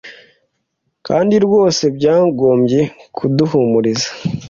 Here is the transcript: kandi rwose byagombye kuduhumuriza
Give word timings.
kandi 1.07 1.35
rwose 1.45 1.83
byagombye 1.97 2.81
kuduhumuriza 3.15 4.09